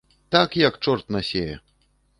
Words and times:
Так 0.29 0.57
як 0.57 0.79
чорт 0.79 1.09
насее! 1.17 1.59